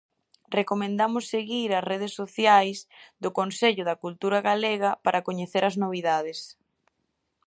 Recomendamos 0.59 1.23
seguir 1.33 1.69
as 1.73 1.87
redes 1.91 2.13
sociais 2.21 2.77
do 3.23 3.29
Consello 3.39 3.83
da 3.85 3.99
Cultura 4.03 4.39
Galega 4.49 4.91
para 5.05 5.23
coñecer 5.27 5.63
as 5.65 5.79
novidades. 5.83 6.39